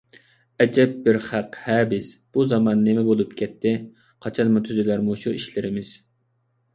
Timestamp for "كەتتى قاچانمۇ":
3.41-4.63